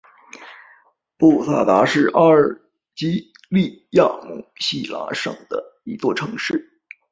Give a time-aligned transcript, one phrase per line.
[1.15, 2.59] 布萨达是阿尔
[2.95, 6.71] 及利亚姆西拉省的一座城市。